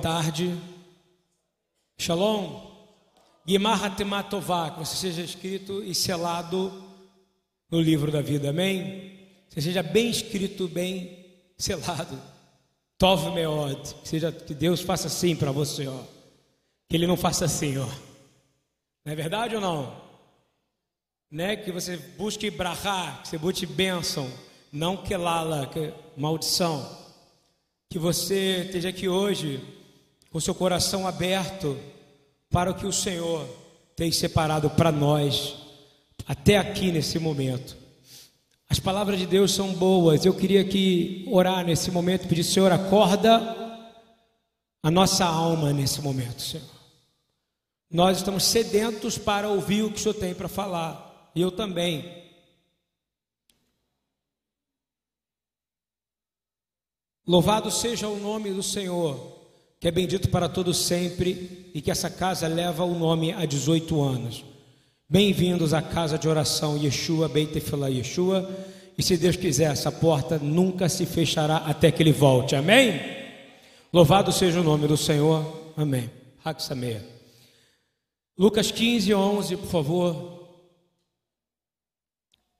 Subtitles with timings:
[0.00, 0.56] tarde.
[1.98, 2.66] Shalom.
[3.46, 6.84] Guimar Tematová, que você seja escrito e selado
[7.70, 9.12] no livro da vida, amém?
[9.50, 11.24] Que seja bem escrito, bem
[11.56, 12.20] selado.
[12.98, 16.00] Tov Meod, que, seja, que Deus faça assim para você, ó.
[16.88, 17.86] Que Ele não faça assim, ó.
[19.04, 19.96] Não é verdade ou não?
[21.30, 21.56] Né?
[21.56, 24.28] Que você busque brahá, que você busque bênção,
[24.72, 25.18] não que é
[26.16, 27.06] maldição.
[27.88, 29.75] Que você esteja aqui hoje
[30.36, 31.78] com seu coração aberto
[32.50, 33.48] para o que o Senhor
[33.96, 35.56] tem separado para nós
[36.28, 37.74] até aqui nesse momento.
[38.68, 40.26] As palavras de Deus são boas.
[40.26, 43.40] Eu queria que orar nesse momento, pedir, Senhor, acorda
[44.82, 46.68] a nossa alma nesse momento, Senhor.
[47.90, 51.32] Nós estamos sedentos para ouvir o que o Senhor tem para falar.
[51.34, 52.12] E eu também.
[57.26, 59.35] Louvado seja o nome do Senhor,
[59.78, 64.02] que é bendito para todos sempre e que essa casa leva o nome há 18
[64.02, 64.44] anos.
[65.08, 68.48] Bem-vindos à casa de oração Yeshua, Beit Tefillah Yeshua.
[68.96, 72.56] E se Deus quiser, essa porta nunca se fechará até que Ele volte.
[72.56, 72.98] Amém?
[73.92, 75.72] Louvado seja o nome do Senhor.
[75.76, 76.10] Amém.
[76.42, 77.04] Haksameia.
[78.38, 80.36] Lucas 15, 11, por favor.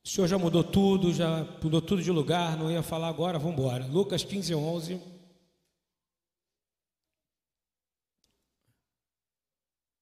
[0.04, 3.58] O Senhor já mudou tudo, já mudou tudo de lugar, não ia falar agora, vamos
[3.58, 3.86] embora.
[3.86, 5.16] Lucas 15, 11.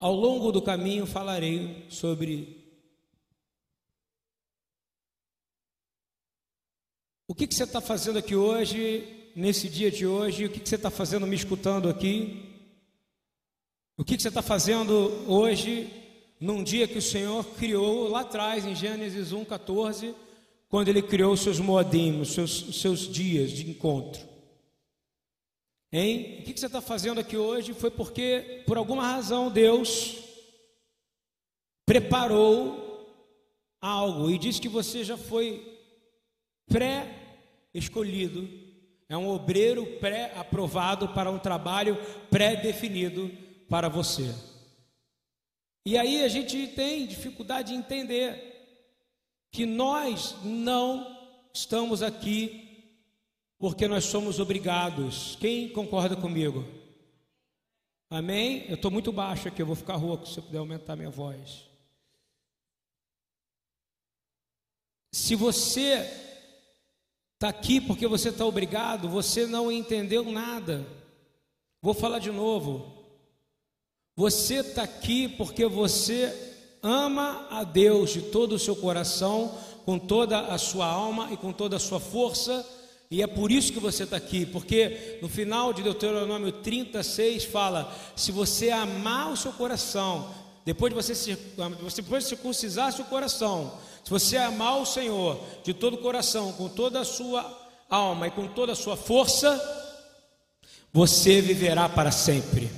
[0.05, 2.63] Ao longo do caminho falarei sobre
[7.27, 10.69] o que, que você está fazendo aqui hoje, nesse dia de hoje, o que, que
[10.69, 12.55] você está fazendo me escutando aqui,
[13.97, 14.93] o que, que você está fazendo
[15.27, 15.91] hoje
[16.39, 20.15] num dia que o Senhor criou lá atrás, em Gênesis 1,14,
[20.69, 24.34] quando ele criou seus moadim, os seus, seus dias de encontro.
[25.97, 26.39] Hein?
[26.41, 30.17] O que você está fazendo aqui hoje foi porque, por alguma razão, Deus
[31.87, 33.07] preparou
[33.81, 35.79] algo e disse que você já foi
[36.67, 38.49] pré-escolhido,
[39.09, 41.97] é um obreiro pré-aprovado para um trabalho
[42.29, 43.31] pré-definido
[43.69, 44.35] para você.
[45.87, 48.53] E aí a gente tem dificuldade de entender
[49.53, 51.07] que nós não
[51.55, 52.64] estamos aqui
[53.65, 55.39] porque nós somos obrigados.
[55.41, 56.67] Quem concorda comigo?
[58.11, 58.67] Amém?
[58.69, 61.63] Eu estou muito baixo aqui, eu vou ficar rouco se eu puder aumentar minha voz.
[65.11, 66.07] Se você
[67.33, 70.87] está aqui porque você está obrigado, você não entendeu nada.
[71.81, 72.93] Vou falar de novo.
[74.15, 80.49] Você está aqui porque você ama a Deus de todo o seu coração, com toda
[80.49, 84.05] a sua alma e com toda a sua força, e é por isso que você
[84.05, 90.35] está aqui, porque no final de Deuteronômio 36 fala: se você amar o seu coração,
[90.65, 95.99] depois de você, de circuncisar seu coração, se você amar o Senhor de todo o
[95.99, 99.61] coração, com toda a sua alma e com toda a sua força,
[100.93, 102.71] você viverá para sempre.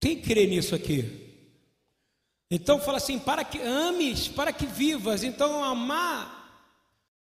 [0.00, 1.22] Quem crê nisso aqui?
[2.50, 5.22] Então fala assim: para que ames, para que vivas.
[5.22, 6.41] Então amar,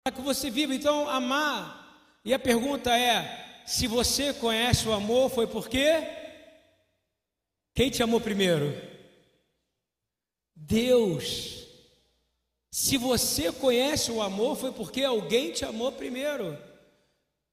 [0.03, 0.75] para que você viva.
[0.75, 2.21] Então amar.
[2.25, 6.07] E a pergunta é: se você conhece o amor, foi por quê?
[7.75, 8.75] Quem te amou primeiro?
[10.55, 11.67] Deus.
[12.71, 16.57] Se você conhece o amor, foi porque alguém te amou primeiro.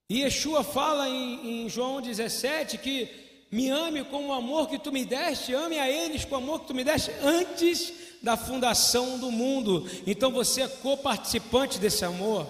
[0.10, 4.92] E Yeshua fala em, em João 17 que me ame com o amor que tu
[4.92, 9.18] me deste, ame a eles com o amor que tu me deste antes da fundação
[9.20, 9.90] do mundo.
[10.06, 12.48] Então você é coparticipante desse amor.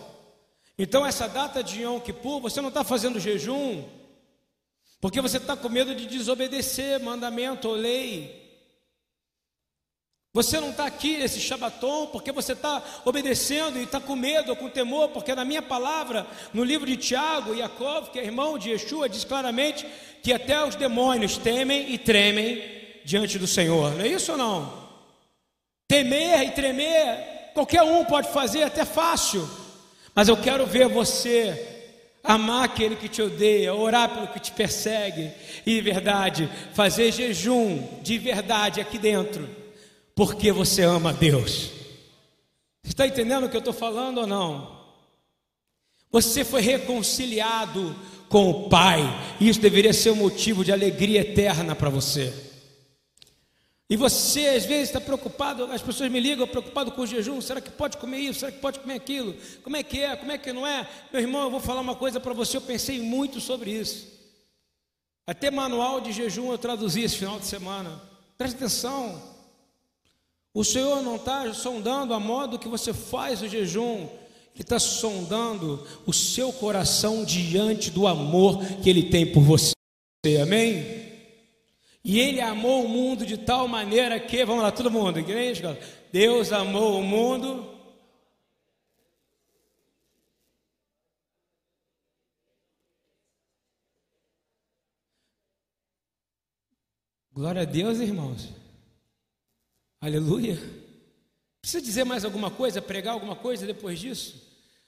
[0.78, 3.84] Então essa data de Yom Kippur, você não está fazendo jejum,
[5.00, 8.47] porque você está com medo de desobedecer mandamento ou lei.
[10.38, 14.56] Você não está aqui nesse Shabaton porque você está obedecendo e está com medo ou
[14.56, 18.70] com temor, porque na minha palavra, no livro de Tiago, Yaakov, que é irmão de
[18.70, 19.84] Yeshua, diz claramente
[20.22, 22.64] que até os demônios temem e tremem
[23.04, 23.96] diante do Senhor.
[23.96, 24.72] Não é isso ou não?
[25.88, 29.50] Temer e tremer, qualquer um pode fazer, até fácil.
[30.14, 31.88] Mas eu quero ver você
[32.24, 35.32] amar aquele que te odeia, orar pelo que te persegue,
[35.66, 39.66] e de verdade, fazer jejum de verdade aqui dentro
[40.18, 41.70] porque você ama Deus.
[42.84, 44.76] Está entendendo o que eu estou falando ou não?
[46.12, 47.96] Você foi reconciliado
[48.28, 49.04] com o Pai,
[49.40, 52.34] e isso deveria ser um motivo de alegria eterna para você.
[53.88, 57.62] E você às vezes está preocupado, as pessoas me ligam preocupado com o jejum, será
[57.62, 58.40] que pode comer isso?
[58.40, 59.36] Será que pode comer aquilo?
[59.64, 60.16] Como é que é?
[60.16, 60.90] Como é que não é?
[61.14, 64.08] Meu irmão, eu vou falar uma coisa para você, eu pensei muito sobre isso.
[65.28, 68.02] Até manual de jejum eu traduzi esse final de semana.
[68.36, 69.37] Preste atenção.
[70.58, 74.08] O Senhor não está sondando a modo que você faz o jejum.
[74.56, 79.74] Ele está sondando o seu coração diante do amor que Ele tem por você.
[80.42, 81.14] Amém?
[82.04, 85.80] E Ele amou o mundo de tal maneira que, vamos lá, todo mundo, igreja,
[86.12, 87.78] Deus amou o mundo
[97.32, 98.67] Glória a Deus, irmãos.
[100.08, 100.58] Aleluia.
[101.60, 104.42] Precisa dizer mais alguma coisa, pregar alguma coisa depois disso?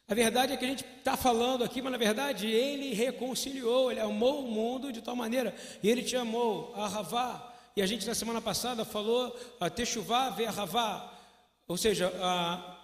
[0.07, 3.99] A verdade é que a gente está falando aqui, mas na verdade ele reconciliou, ele
[3.99, 7.53] amou o mundo de tal maneira, e ele te amou, a Ravá.
[7.75, 11.13] E a gente na semana passada falou a Techuvá ver a Ravá,
[11.67, 12.77] ou seja, a,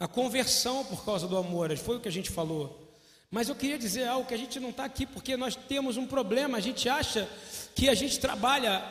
[0.00, 2.94] a conversão por causa do amor, foi o que a gente falou.
[3.30, 6.06] Mas eu queria dizer algo que a gente não está aqui porque nós temos um
[6.06, 7.26] problema, a gente acha
[7.74, 8.84] que a gente trabalha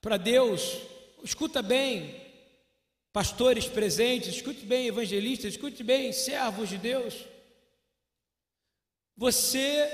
[0.00, 0.93] para Deus.
[1.24, 2.20] Escuta bem,
[3.10, 7.14] pastores presentes, escute bem, evangelistas, escute bem, servos de Deus.
[9.16, 9.90] Você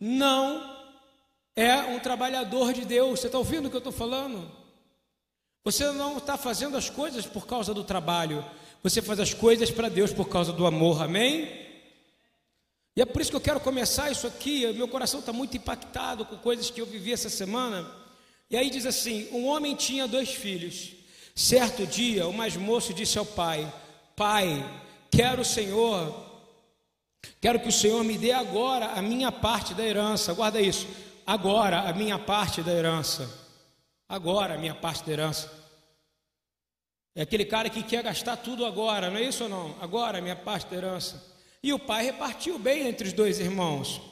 [0.00, 0.74] não
[1.54, 3.20] é um trabalhador de Deus.
[3.20, 4.50] Você está ouvindo o que eu estou falando?
[5.64, 8.42] Você não está fazendo as coisas por causa do trabalho.
[8.82, 11.02] Você faz as coisas para Deus por causa do amor.
[11.02, 11.60] Amém?
[12.96, 14.66] E é por isso que eu quero começar isso aqui.
[14.72, 18.01] Meu coração está muito impactado com coisas que eu vivi essa semana.
[18.52, 20.92] E aí diz assim: um homem tinha dois filhos.
[21.34, 23.72] Certo dia, o mais moço disse ao pai:
[24.14, 24.62] Pai,
[25.10, 26.14] quero o Senhor,
[27.40, 30.34] quero que o Senhor me dê agora a minha parte da herança.
[30.34, 30.86] Guarda isso.
[31.26, 33.26] Agora a minha parte da herança.
[34.06, 35.50] Agora a minha parte da herança.
[37.14, 39.74] É aquele cara que quer gastar tudo agora, não é isso ou não?
[39.80, 41.22] Agora a minha parte da herança.
[41.62, 44.11] E o pai repartiu bem entre os dois irmãos.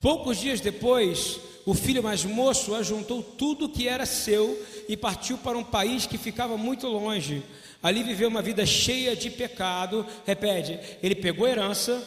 [0.00, 5.58] Poucos dias depois, o filho mais moço ajuntou tudo que era seu e partiu para
[5.58, 7.42] um país que ficava muito longe.
[7.82, 10.06] Ali viveu uma vida cheia de pecado.
[10.24, 12.06] Repete, ele pegou herança,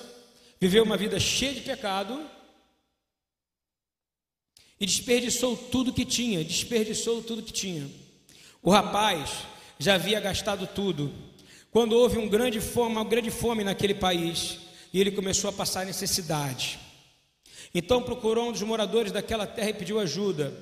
[0.60, 2.26] viveu uma vida cheia de pecado
[4.80, 6.44] e desperdiçou tudo que tinha.
[6.44, 7.90] Desperdiçou tudo que tinha.
[8.64, 9.30] O rapaz
[9.78, 11.14] já havia gastado tudo.
[11.70, 14.60] Quando houve um grande fome, uma grande fome naquele país,
[14.94, 16.80] e ele começou a passar necessidade.
[17.74, 20.54] Então procurou um dos moradores daquela terra e pediu ajuda.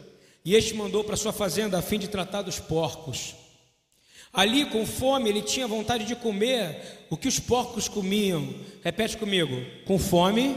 [0.46, 3.36] E este mandou para sua fazenda a fim de tratar dos porcos.
[4.32, 8.48] Ali, com fome, ele tinha vontade de comer o que os porcos comiam.
[8.84, 10.56] Repete comigo: com fome,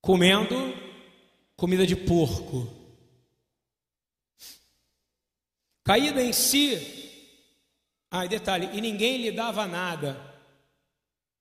[0.00, 0.74] comendo
[1.56, 2.68] comida de porco.
[5.84, 7.04] Caído em si,
[8.10, 10.34] ah, detalhe, e ninguém lhe dava nada.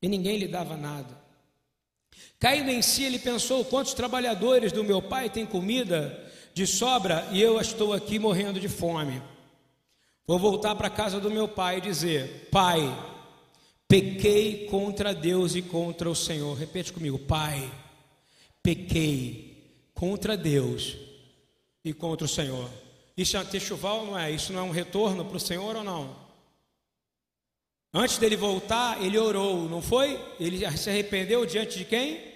[0.01, 1.22] E ninguém lhe dava nada.
[2.39, 7.41] Caído em si, ele pensou: quantos trabalhadores do meu pai têm comida de sobra e
[7.41, 9.21] eu estou aqui morrendo de fome.
[10.25, 12.79] Vou voltar para a casa do meu pai e dizer: Pai,
[13.87, 16.57] pequei contra Deus e contra o Senhor.
[16.57, 17.71] Repete comigo: Pai,
[18.61, 19.53] pequei
[19.93, 20.95] contra Deus
[21.83, 22.69] e contra o Senhor.
[23.15, 24.31] Isso é texuval, não é?
[24.31, 26.22] Isso não é um retorno para o Senhor ou não?
[27.93, 30.19] Antes dele voltar, ele orou, não foi?
[30.39, 32.33] Ele se arrependeu diante de quem?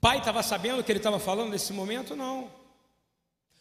[0.00, 2.16] pai estava sabendo o que ele estava falando nesse momento?
[2.16, 2.48] Não.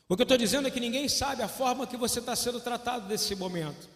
[0.08, 2.60] O que eu estou dizendo é que ninguém sabe a forma que você está sendo
[2.60, 3.90] tratado nesse momento.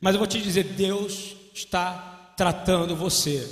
[0.00, 3.46] Mas eu vou te dizer: Deus está tratando você.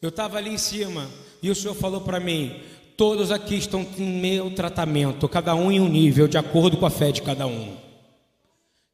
[0.00, 1.10] Eu estava ali em cima
[1.42, 2.62] e o Senhor falou para mim:
[2.96, 6.90] todos aqui estão em meu tratamento, cada um em um nível, de acordo com a
[6.90, 7.76] fé de cada um.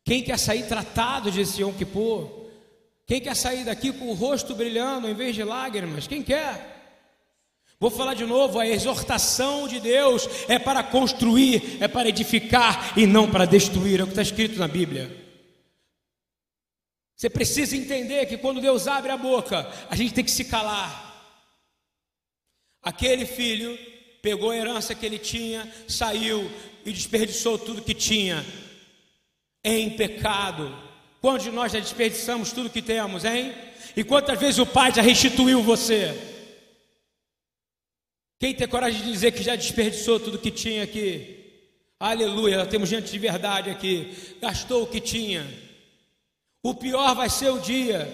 [0.04, 2.42] Quem quer sair tratado de Yom Kippur?
[3.06, 6.06] Quem quer sair daqui com o rosto brilhando em vez de lágrimas?
[6.06, 6.70] Quem quer?
[7.78, 13.06] Vou falar de novo: a exortação de Deus é para construir, é para edificar e
[13.06, 15.10] não para destruir, é o que está escrito na Bíblia.
[17.16, 21.10] Você precisa entender que quando Deus abre a boca, a gente tem que se calar.
[22.82, 23.78] Aquele filho
[24.20, 26.50] pegou a herança que ele tinha, saiu
[26.84, 28.44] e desperdiçou tudo que tinha
[29.64, 30.76] em pecado.
[31.20, 33.54] Quantos de nós já desperdiçamos tudo que temos, hein?
[33.96, 36.30] E quantas vezes o Pai já restituiu você?
[38.40, 41.38] Quem tem coragem de dizer que já desperdiçou tudo que tinha aqui?
[42.00, 44.36] Aleluia, temos gente de verdade aqui.
[44.40, 45.46] Gastou o que tinha.
[46.60, 48.08] O pior vai ser o dia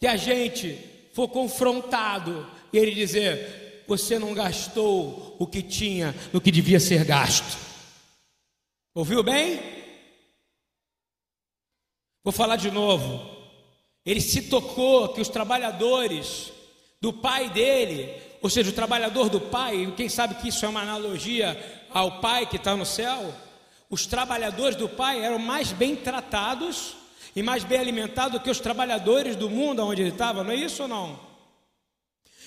[0.00, 0.76] que a gente
[1.12, 7.04] for confrontado e ele dizer: Você não gastou o que tinha no que devia ser
[7.04, 7.56] gasto.
[8.92, 9.83] Ouviu bem?
[12.24, 13.30] Vou falar de novo.
[14.04, 16.50] Ele se tocou que os trabalhadores
[17.00, 20.82] do pai dele ou seja, o trabalhador do pai, quem sabe que isso é uma
[20.82, 23.34] analogia ao pai que está no céu,
[23.88, 26.94] os trabalhadores do pai eram mais bem tratados
[27.34, 30.56] e mais bem alimentados do que os trabalhadores do mundo onde ele estava, não é
[30.56, 31.18] isso ou não?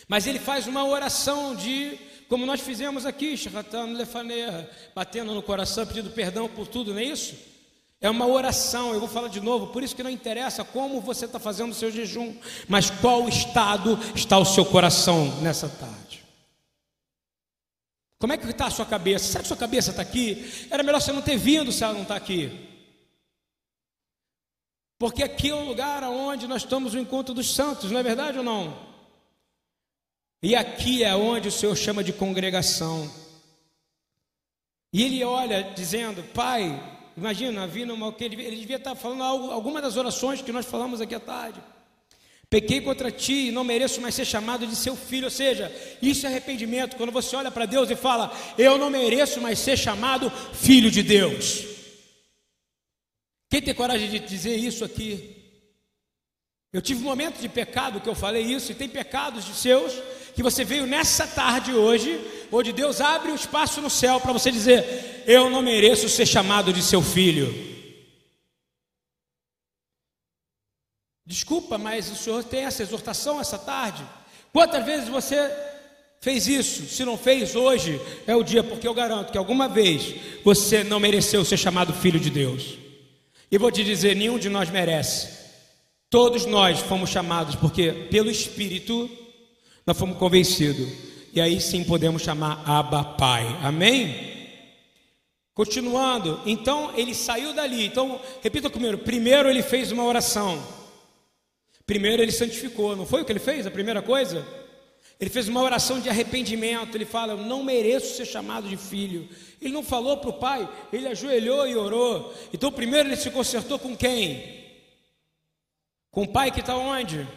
[0.07, 1.97] Mas ele faz uma oração de,
[2.29, 3.33] como nós fizemos aqui,
[4.93, 7.35] batendo no coração, pedindo perdão por tudo, não é isso?
[7.99, 11.25] É uma oração, eu vou falar de novo, por isso que não interessa como você
[11.25, 12.35] está fazendo o seu jejum,
[12.67, 16.23] mas qual estado está o seu coração nessa tarde.
[18.19, 19.25] Como é que está a sua cabeça?
[19.25, 20.67] Será que sua cabeça está aqui?
[20.69, 22.67] Era melhor você não ter vindo se ela não está aqui.
[24.99, 28.39] Porque aqui é o lugar onde nós estamos no encontro dos santos, não é verdade
[28.39, 28.87] ou não?
[30.41, 33.11] E aqui é onde o Senhor chama de congregação.
[34.91, 39.81] E ele olha dizendo: Pai, Imagina, vindo uma, ele, ele devia estar falando algo, alguma
[39.81, 41.59] das orações que nós falamos aqui à tarde.
[42.47, 45.25] Pequei contra ti e não mereço mais ser chamado de seu filho.
[45.25, 46.95] Ou seja, isso é arrependimento.
[46.95, 51.01] Quando você olha para Deus e fala, eu não mereço mais ser chamado filho de
[51.01, 51.65] Deus.
[53.49, 55.35] Quem tem coragem de dizer isso aqui?
[56.71, 59.93] Eu tive um momento de pecado que eu falei isso, e tem pecados de seus
[60.35, 62.21] que você veio nessa tarde hoje,
[62.51, 66.71] onde Deus abre um espaço no céu para você dizer: Eu não mereço ser chamado
[66.73, 67.67] de seu filho.
[71.25, 74.01] Desculpa, mas o Senhor tem essa exortação essa tarde.
[74.53, 75.51] Quantas vezes você
[76.21, 76.87] fez isso?
[76.87, 81.01] Se não fez hoje, é o dia, porque eu garanto que alguma vez você não
[81.01, 82.77] mereceu ser chamado filho de Deus.
[83.51, 85.35] E vou te dizer: nenhum de nós merece.
[86.09, 89.09] Todos nós fomos chamados porque pelo Espírito
[89.85, 90.87] nós fomos convencidos.
[91.37, 93.45] E aí sim podemos chamar Abba Pai.
[93.61, 94.59] Amém?
[95.53, 97.85] Continuando, então ele saiu dali.
[97.85, 100.59] Então, repita comigo: primeiro ele fez uma oração.
[101.85, 103.67] Primeiro ele santificou, não foi o que ele fez?
[103.67, 104.43] A primeira coisa?
[105.19, 106.95] Ele fez uma oração de arrependimento.
[106.95, 109.29] Ele fala: Eu não mereço ser chamado de filho.
[109.61, 112.33] Ele não falou para o pai, ele ajoelhou e orou.
[112.51, 114.73] Então, primeiro ele se consertou com quem?
[116.09, 117.27] Com o pai que está onde?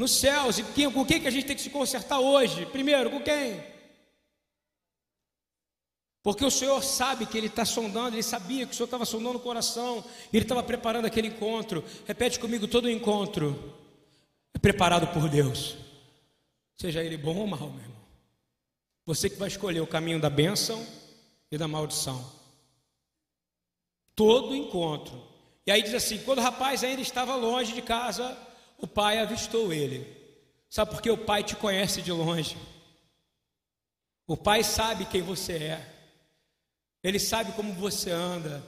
[0.00, 0.58] Nos céus.
[0.58, 2.64] E quem, com quem que a gente tem que se consertar hoje?
[2.64, 3.62] Primeiro, com quem?
[6.22, 9.36] Porque o Senhor sabe que Ele está sondando, Ele sabia que o Senhor estava sondando
[9.36, 10.02] o coração,
[10.32, 11.84] Ele estava preparando aquele encontro.
[12.06, 13.74] Repete comigo: todo encontro
[14.54, 15.76] é preparado por Deus,
[16.78, 18.00] seja ele bom ou mal, meu irmão.
[19.04, 20.86] Você que vai escolher o caminho da bênção
[21.50, 22.24] e da maldição.
[24.14, 25.22] Todo encontro.
[25.66, 28.36] E aí diz assim: quando o rapaz ainda estava longe de casa,
[28.80, 30.06] o pai avistou ele.
[30.68, 32.56] Sabe por que o pai te conhece de longe?
[34.26, 35.86] O pai sabe quem você é.
[37.02, 38.62] Ele sabe como você anda.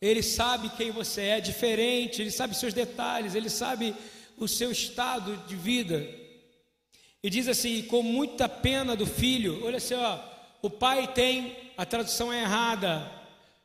[0.00, 3.94] Ele sabe quem você é, diferente, ele sabe seus detalhes, ele sabe
[4.36, 6.06] o seu estado de vida.
[7.22, 10.18] E diz assim: com muita pena do filho, olha assim, ó,
[10.60, 13.10] o pai tem, a tradução é errada.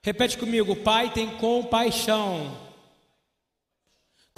[0.02, 2.69] Repete comigo: o pai tem compaixão.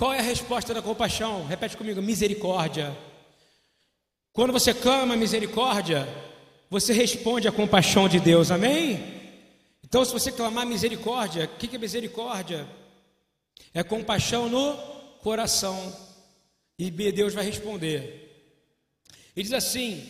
[0.02, 1.46] Qual é a resposta da compaixão?
[1.46, 2.98] Repete comigo: misericórdia.
[4.34, 6.10] Quando você clama misericórdia,
[6.72, 9.00] você responde à compaixão de Deus, amém?
[9.86, 12.68] Então, se você clamar misericórdia, o que é misericórdia?
[13.76, 14.76] É compaixão no
[15.20, 15.96] coração,
[16.80, 18.58] e Deus vai responder.
[19.36, 20.10] E diz assim: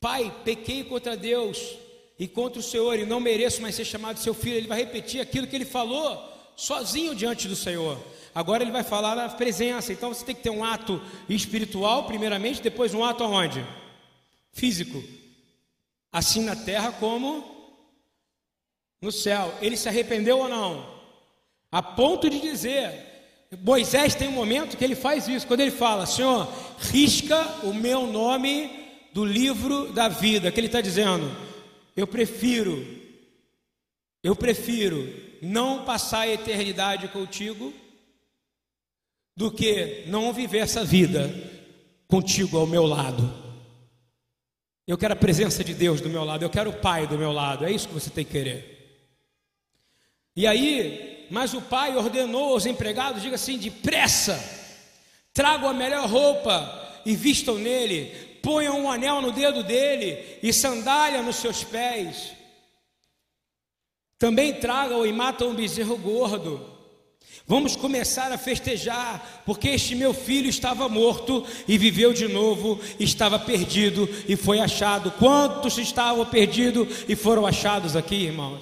[0.00, 1.76] Pai, pequei contra Deus
[2.18, 4.56] e contra o Senhor, e não mereço mais ser chamado seu filho.
[4.56, 6.26] Ele vai repetir aquilo que ele falou
[6.56, 8.15] sozinho diante do Senhor.
[8.36, 9.94] Agora ele vai falar da presença.
[9.94, 13.64] Então você tem que ter um ato espiritual, primeiramente, depois um ato aonde?
[14.52, 15.02] Físico.
[16.12, 17.42] Assim na terra como
[19.00, 19.54] no céu.
[19.62, 20.86] Ele se arrependeu ou não?
[21.72, 22.92] A ponto de dizer,
[23.62, 26.46] Moisés tem um momento que ele faz isso, quando ele fala, Senhor,
[26.78, 28.70] risca o meu nome
[29.14, 31.34] do livro da vida, que ele está dizendo,
[31.96, 32.86] eu prefiro,
[34.22, 37.72] eu prefiro não passar a eternidade contigo
[39.36, 41.30] do que não viver essa vida
[42.08, 43.44] contigo ao meu lado.
[44.86, 47.32] Eu quero a presença de Deus do meu lado, eu quero o Pai do meu
[47.32, 48.76] lado, é isso que você tem que querer.
[50.34, 54.38] E aí, mas o pai ordenou aos empregados: diga assim, depressa,
[55.32, 61.22] tragam a melhor roupa e vistam nele, ponham um anel no dedo dele e sandália
[61.22, 62.32] nos seus pés.
[64.18, 66.75] Também tragam e matam um bezerro gordo
[67.46, 73.38] Vamos começar a festejar, porque este meu filho estava morto e viveu de novo, estava
[73.38, 75.10] perdido e foi achado.
[75.12, 78.60] Quantos estavam perdidos e foram achados aqui, irmãos?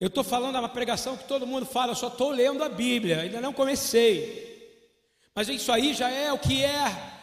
[0.00, 3.20] Eu estou falando uma pregação que todo mundo fala, eu só estou lendo a Bíblia,
[3.20, 4.48] ainda não comecei.
[5.34, 7.18] Mas isso aí já é o que é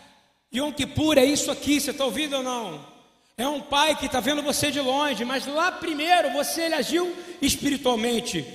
[0.54, 2.80] Yom Kippur é isso aqui, você está ouvindo ou não?
[3.38, 7.16] É um pai que está vendo você de longe, mas lá primeiro você ele agiu
[7.42, 8.46] espiritualmente.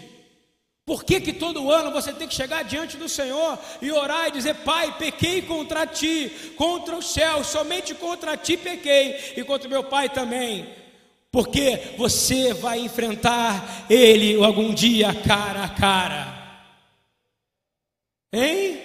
[0.85, 4.33] Por que, que todo ano você tem que chegar diante do Senhor e orar e
[4.33, 9.85] dizer: Pai, pequei contra ti, contra o céu, somente contra ti pequei e contra meu
[9.85, 10.69] pai também?
[11.31, 16.43] Porque você vai enfrentar ele algum dia cara a cara.
[18.33, 18.81] Hein?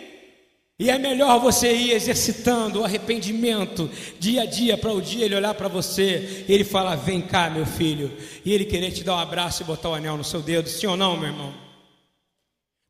[0.80, 3.90] E é melhor você ir exercitando o arrependimento
[4.20, 7.50] dia a dia para o dia ele olhar para você e ele falar: Vem cá,
[7.50, 10.44] meu filho, e ele querer te dar um abraço e botar o anel no seu
[10.44, 11.67] dedo, sim ou não, meu irmão?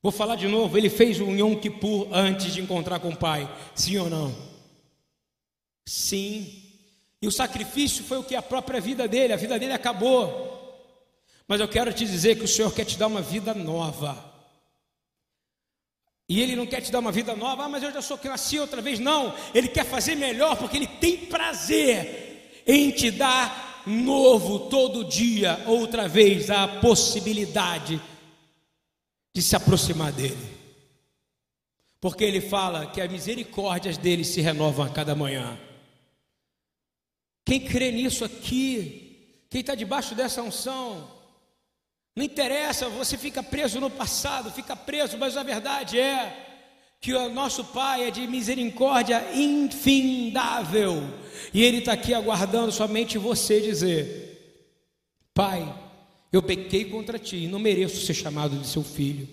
[0.08, 3.46] Vou falar de novo: ele fez um Yom Kippur antes de encontrar com o pai,
[3.76, 4.34] sim ou não?
[5.86, 6.64] Sim.
[7.22, 8.34] E o sacrifício foi o que?
[8.34, 10.96] A própria vida dele, a vida dele acabou.
[11.46, 14.34] Mas eu quero te dizer que o Senhor quer te dar uma vida nova.
[16.30, 18.30] E ele não quer te dar uma vida nova, ah, mas eu já sou que
[18.30, 19.00] nasci outra vez.
[19.00, 25.62] Não, ele quer fazer melhor porque ele tem prazer em te dar novo todo dia,
[25.66, 28.02] outra vez, a possibilidade
[29.38, 30.50] de se aproximar dele.
[32.02, 35.56] Porque ele fala que as misericórdias dele se renovam a cada manhã.
[37.46, 41.08] Quem crê nisso aqui, quem está debaixo dessa unção,
[42.16, 47.30] não interessa, você fica preso no passado, fica preso, mas a verdade é que o
[47.30, 50.96] nosso Pai é de misericórdia infindável,
[51.54, 54.66] e Ele está aqui aguardando somente você dizer:
[55.32, 55.87] Pai,
[56.32, 59.28] eu pequei contra ti e não mereço ser chamado de seu filho.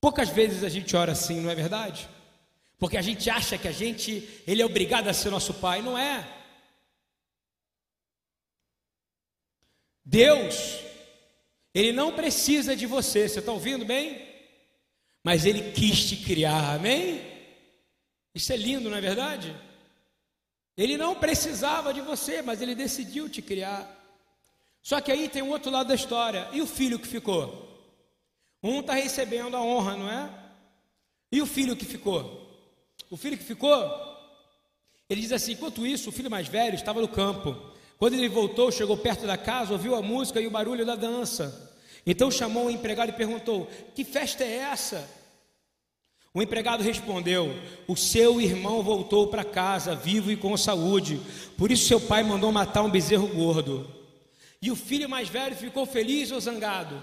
[0.00, 2.08] Poucas vezes a gente ora assim, não é verdade?
[2.78, 5.96] Porque a gente acha que a gente, ele é obrigado a ser nosso pai, não
[5.96, 6.42] é?
[10.04, 10.80] Deus,
[11.72, 14.20] Ele não precisa de você, você está ouvindo bem?
[15.22, 17.22] Mas Ele quis te criar, amém?
[18.34, 19.56] Isso é lindo, não é verdade?
[20.76, 24.01] Ele não precisava de você, mas Ele decidiu te criar.
[24.82, 26.48] Só que aí tem o outro lado da história.
[26.52, 27.68] E o filho que ficou?
[28.62, 30.30] Um está recebendo a honra, não é?
[31.30, 32.50] E o filho que ficou?
[33.10, 33.76] O filho que ficou,
[35.08, 37.56] ele diz assim: enquanto isso, o filho mais velho estava no campo.
[37.98, 41.70] Quando ele voltou, chegou perto da casa, ouviu a música e o barulho da dança.
[42.04, 45.08] Então chamou o empregado e perguntou: Que festa é essa?
[46.34, 47.54] O empregado respondeu:
[47.86, 51.20] O seu irmão voltou para casa, vivo e com saúde.
[51.56, 54.01] Por isso seu pai mandou matar um bezerro gordo.
[54.62, 57.02] E o filho mais velho ficou feliz ou zangado?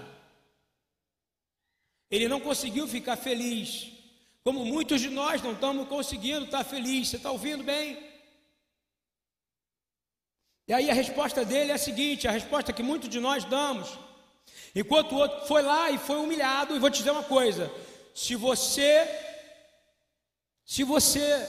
[2.10, 3.92] Ele não conseguiu ficar feliz.
[4.42, 7.10] Como muitos de nós não estamos conseguindo estar felizes.
[7.10, 8.02] Você está ouvindo bem?
[10.66, 13.98] E aí a resposta dele é a seguinte: a resposta que muitos de nós damos.
[14.74, 17.70] Enquanto o outro foi lá e foi humilhado, e vou te dizer uma coisa:
[18.14, 19.06] se você,
[20.64, 21.46] se você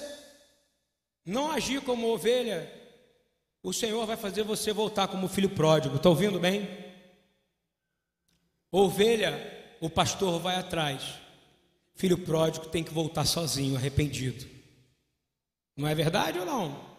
[1.26, 2.81] não agir como ovelha,
[3.64, 5.98] o Senhor vai fazer você voltar como filho pródigo.
[5.98, 6.68] Está ouvindo bem?
[8.72, 11.04] Ovelha, o pastor vai atrás.
[11.94, 14.50] Filho pródigo tem que voltar sozinho, arrependido.
[15.76, 16.92] Não é verdade ou não?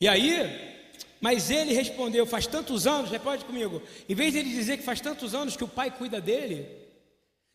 [0.00, 0.84] E aí,
[1.20, 5.00] mas ele respondeu: faz tantos anos, repete comigo, em vez de ele dizer que faz
[5.00, 6.86] tantos anos que o pai cuida dele,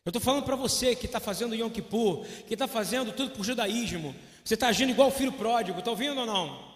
[0.04, 3.44] eu estou falando para você que está fazendo Yom Kippur, que está fazendo tudo por
[3.44, 4.14] judaísmo,
[4.44, 6.71] você está agindo igual o filho pródigo, está ouvindo ou não?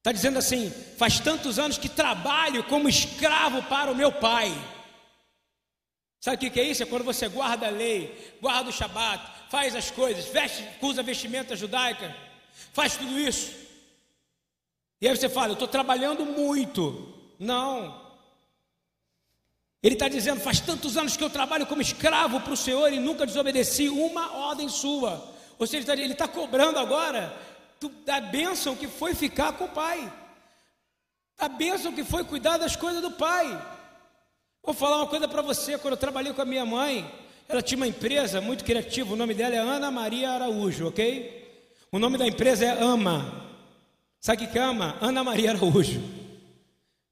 [0.00, 4.50] Está dizendo assim: faz tantos anos que trabalho como escravo para o meu pai.
[6.18, 6.82] Sabe o que é isso?
[6.82, 11.56] É quando você guarda a lei, guarda o Shabat, faz as coisas, veste, usa vestimenta
[11.56, 12.14] judaica,
[12.72, 13.52] faz tudo isso.
[15.00, 17.14] E aí você fala, eu estou trabalhando muito.
[17.38, 18.10] Não.
[19.82, 23.00] Ele está dizendo, faz tantos anos que eu trabalho como escravo para o Senhor e
[23.00, 25.26] nunca desobedeci uma ordem sua.
[25.58, 27.34] Ou seja, ele está cobrando agora
[28.04, 30.12] da bênção que foi ficar com o pai.
[31.38, 33.46] A bênção que foi cuidar das coisas do pai.
[34.62, 37.10] Vou falar uma coisa para você, quando eu trabalhei com a minha mãe,
[37.48, 41.38] ela tinha uma empresa muito criativa, o nome dela é Ana Maria Araújo, ok?
[41.90, 43.40] O nome da empresa é AMA,
[44.20, 44.96] Sabe que ama?
[45.00, 46.02] Ana Maria Araújo.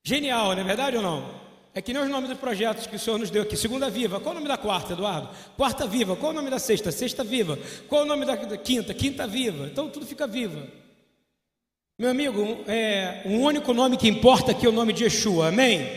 [0.04, 1.47] Genial, não é verdade ou não?
[1.78, 3.56] É que nem os nomes dos projetos que o Senhor nos deu aqui.
[3.56, 5.30] Segunda Viva, qual o nome da quarta, Eduardo?
[5.56, 6.90] Quarta Viva, qual o nome da sexta?
[6.90, 7.56] Sexta Viva.
[7.88, 8.92] Qual o nome da quinta?
[8.92, 9.64] Quinta Viva.
[9.66, 10.66] Então tudo fica viva.
[11.96, 15.88] Meu amigo, é, um único nome que importa aqui é o nome de Yeshua, amém?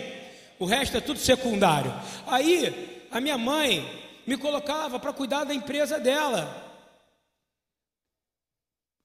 [0.60, 1.92] O resto é tudo secundário.
[2.28, 3.84] Aí, a minha mãe
[4.28, 6.64] me colocava para cuidar da empresa dela.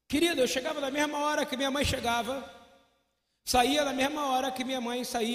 [0.06, 2.44] Querido, eu chegava na mesma hora que minha mãe chegava,
[3.46, 5.34] saía na mesma hora que minha mãe saía.